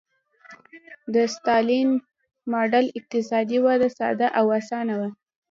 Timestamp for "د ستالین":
1.13-1.89